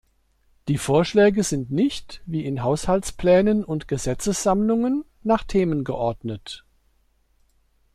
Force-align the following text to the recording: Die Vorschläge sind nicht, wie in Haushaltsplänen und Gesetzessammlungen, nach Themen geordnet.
Die 0.67 0.79
Vorschläge 0.79 1.43
sind 1.43 1.69
nicht, 1.69 2.23
wie 2.25 2.43
in 2.43 2.63
Haushaltsplänen 2.63 3.63
und 3.63 3.87
Gesetzessammlungen, 3.87 5.05
nach 5.21 5.43
Themen 5.43 5.83
geordnet. 5.83 6.65